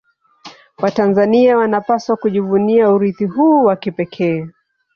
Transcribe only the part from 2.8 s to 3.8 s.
urithi huu wa